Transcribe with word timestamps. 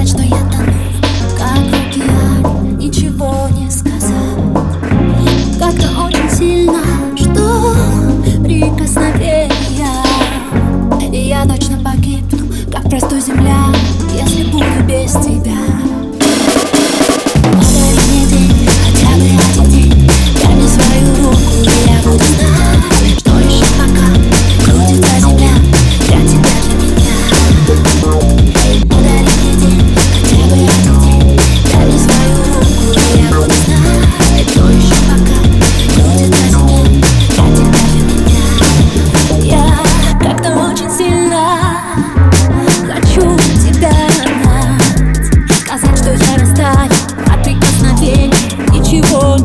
сказать, 0.00 0.08
что 0.08 0.22
я 0.22 0.40
тону 0.50 0.72
Как 1.36 1.58
в 1.58 1.88
океане, 1.88 2.72
ничего 2.76 3.48
не 3.56 3.70
сказал 3.70 4.36
Как-то 5.58 6.04
очень 6.04 6.30
сильно, 6.30 6.80
что 7.16 7.74
прикосновение 8.42 9.50
И 11.12 11.28
я 11.28 11.44
точно 11.44 11.78
погибну, 11.78 12.52
как 12.72 12.88
простой 12.88 13.20
земля 13.20 13.66
Если 14.14 14.44
буду 14.50 14.64
без 14.86 15.12
тебя. 15.12 15.89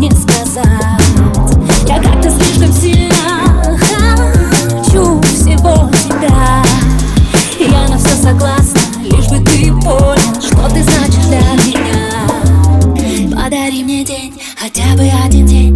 не 0.10 0.12
сказать. 0.12 0.66
Я 1.88 2.00
как-то 2.02 2.30
слишком 2.30 2.72
сильно 2.72 3.78
хочу 3.80 5.22
всего 5.22 5.90
тебя. 6.04 6.64
И 7.60 7.64
я 7.64 7.88
на 7.88 7.98
все 7.98 8.16
согласна, 8.16 8.80
лишь 9.02 9.28
бы 9.28 9.40
ты 9.40 9.72
понял, 9.74 10.42
что 10.42 10.70
ты 10.70 10.84
значишь 10.84 11.26
для 11.28 11.42
меня. 11.66 13.36
Подари 13.36 13.84
мне 13.84 14.04
день, 14.04 14.34
хотя 14.56 14.96
бы 14.96 15.10
один 15.26 15.46
день. 15.46 15.75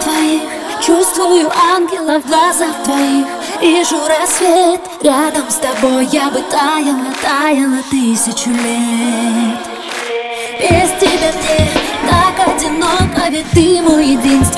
Твоих. 0.00 0.42
Чувствую 0.80 1.50
ангелов 1.74 2.24
в 2.24 2.28
глазах 2.28 2.74
твоих. 2.84 3.26
Вижу 3.60 3.96
рассвет 4.06 4.80
рядом 5.02 5.44
с 5.48 5.56
тобой. 5.56 6.06
Я 6.12 6.30
бы 6.30 6.40
таяла, 6.50 7.12
таяла 7.22 7.82
тысячу 7.90 8.50
лет. 8.50 9.58
Без 10.60 10.90
тебя 11.00 11.32
мне 11.32 11.68
так 12.08 12.48
одиноко 12.48 13.30
Ведь 13.30 13.48
ты 13.52 13.80
мой 13.80 14.06
единственный 14.06 14.57